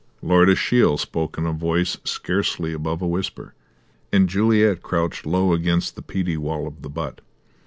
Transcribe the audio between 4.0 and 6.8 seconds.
and Juliet crouched low against the peaty wall